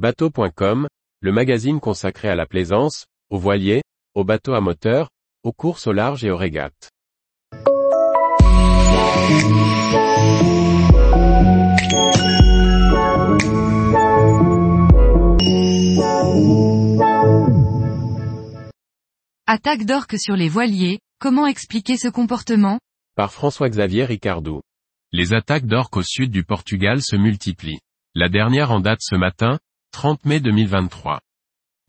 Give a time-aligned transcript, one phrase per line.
[0.00, 0.88] Bateau.com,
[1.20, 3.82] le magazine consacré à la plaisance, aux voiliers,
[4.14, 5.10] aux bateaux à moteur,
[5.42, 6.88] aux courses au large et aux régates.
[19.46, 22.80] Attaque d'orques sur les voiliers, comment expliquer ce comportement?
[23.16, 24.62] Par François-Xavier Ricardou.
[25.12, 27.80] Les attaques d'orques au sud du Portugal se multiplient.
[28.14, 29.58] La dernière en date ce matin,
[29.92, 31.20] 30 mai 2023.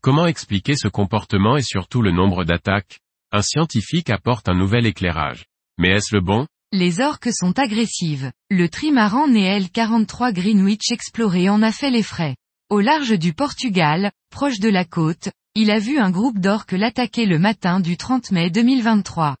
[0.02, 3.00] Comment expliquer ce comportement et surtout le nombre d'attaques?
[3.30, 5.46] Un scientifique apporte un nouvel éclairage.
[5.78, 6.46] Mais est-ce le bon?
[6.72, 8.32] Les orques sont agressives.
[8.50, 12.36] Le trimaran Neel 43 Greenwich exploré en a fait les frais.
[12.70, 17.24] Au large du Portugal, proche de la côte, il a vu un groupe d'orques l'attaquer
[17.24, 19.36] le matin du 30 mai 2023.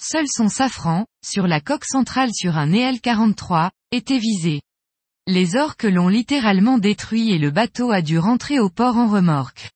[0.00, 4.60] Seul son safran, sur la coque centrale sur un EL-43, était visé.
[5.30, 9.70] Les orques l'ont littéralement détruit et le bateau a dû rentrer au port en remorque.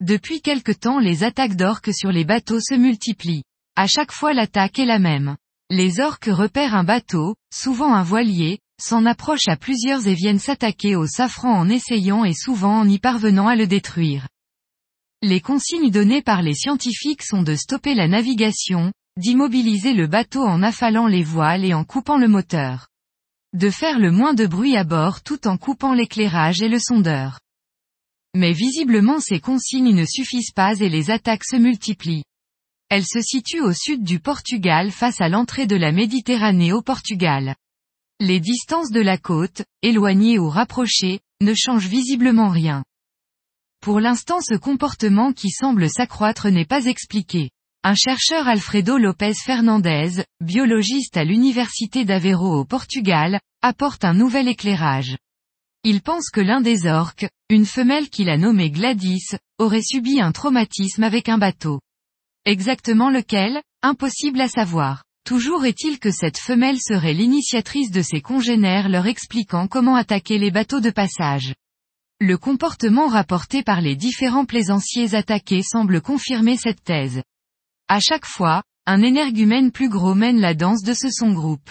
[0.00, 3.44] Depuis quelque temps les attaques d'orques sur les bateaux se multiplient.
[3.76, 5.36] À chaque fois l'attaque est la même.
[5.68, 10.96] Les orques repèrent un bateau, souvent un voilier, s'en approchent à plusieurs et viennent s'attaquer
[10.96, 14.28] au safran en essayant et souvent en y parvenant à le détruire.
[15.20, 20.62] Les consignes données par les scientifiques sont de stopper la navigation, d'immobiliser le bateau en
[20.62, 22.86] affalant les voiles et en coupant le moteur.
[23.54, 27.38] De faire le moins de bruit à bord tout en coupant l'éclairage et le sondeur.
[28.36, 32.24] Mais visiblement ces consignes ne suffisent pas et les attaques se multiplient.
[32.88, 37.54] Elles se situent au sud du Portugal face à l'entrée de la Méditerranée au Portugal.
[38.18, 42.84] Les distances de la côte, éloignées ou rapprochées, ne changent visiblement rien.
[43.80, 47.50] Pour l'instant ce comportement qui semble s'accroître n'est pas expliqué.
[47.86, 55.18] Un chercheur Alfredo Lopez Fernandez, biologiste à l'université d'Aveiro au Portugal, apporte un nouvel éclairage.
[55.82, 60.32] Il pense que l'un des orques, une femelle qu'il a nommée Gladys, aurait subi un
[60.32, 61.78] traumatisme avec un bateau.
[62.46, 63.60] Exactement lequel?
[63.82, 65.04] Impossible à savoir.
[65.26, 70.50] Toujours est-il que cette femelle serait l'initiatrice de ses congénères leur expliquant comment attaquer les
[70.50, 71.54] bateaux de passage.
[72.18, 77.20] Le comportement rapporté par les différents plaisanciers attaqués semble confirmer cette thèse.
[77.88, 81.70] À chaque fois, un énergumène plus gros mène la danse de ce son groupe.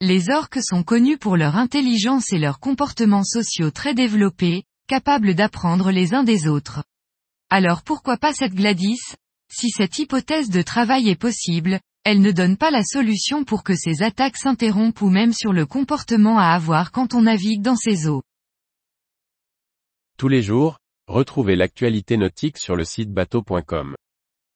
[0.00, 5.92] Les orques sont connus pour leur intelligence et leurs comportements sociaux très développés, capables d'apprendre
[5.92, 6.82] les uns des autres.
[7.48, 8.98] Alors pourquoi pas cette Gladys?
[9.48, 13.76] Si cette hypothèse de travail est possible, elle ne donne pas la solution pour que
[13.76, 18.08] ces attaques s'interrompent ou même sur le comportement à avoir quand on navigue dans ces
[18.08, 18.22] eaux.
[20.18, 23.94] Tous les jours, retrouvez l'actualité nautique sur le site bateau.com.